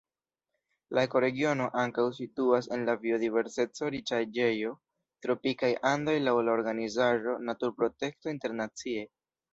[0.97, 4.71] La ekoregiono ankaŭ situas en la biodiverseco-riĉaĵejo
[5.27, 9.07] Tropikaj Andoj laŭ la organizaĵo Naturprotekto Internacie.